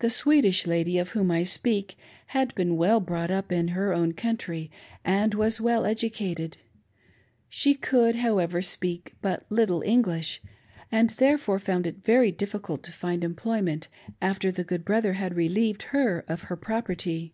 The 0.00 0.10
Swedish 0.10 0.66
lady, 0.66 0.98
of 0.98 1.12
whom 1.12 1.30
I 1.30 1.42
speak, 1.42 1.96
had 2.36 2.54
been 2.54 2.76
well 2.76 3.00
brought 3.00 3.30
up 3.30 3.50
in 3.50 3.68
her 3.68 3.94
own 3.94 4.12
country 4.12 4.70
and 5.06 5.32
was 5.32 5.58
well 5.58 5.86
educated; 5.86 6.58
she 7.48 7.72
could, 7.72 8.16
how 8.16 8.36
ever, 8.36 8.60
speak 8.60 9.14
but 9.22 9.48
Uttle 9.48 9.82
English, 9.86 10.42
and 10.92 11.08
therefore 11.08 11.58
found 11.58 11.86
it 11.86 12.04
very 12.04 12.30
diffi 12.30 12.62
cult 12.62 12.82
to 12.82 12.92
find 12.92 13.24
employment, 13.24 13.88
after 14.20 14.52
the 14.52 14.64
good 14.64 14.84
brother 14.84 15.14
had 15.14 15.34
relieved 15.34 15.84
her 15.94 16.26
of 16.28 16.42
her 16.52 16.56
property. 16.56 17.32